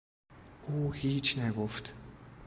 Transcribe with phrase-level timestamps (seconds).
[0.67, 1.93] او هیچ نگفت.